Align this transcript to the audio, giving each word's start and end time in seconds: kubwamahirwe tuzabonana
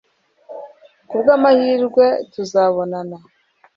kubwamahirwe 1.09 2.05
tuzabonana 2.33 3.17